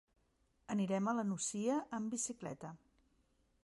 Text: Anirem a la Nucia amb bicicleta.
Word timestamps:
Anirem 0.75 1.11
a 1.11 1.13
la 1.19 1.27
Nucia 1.33 1.79
amb 1.99 2.17
bicicleta. 2.17 2.77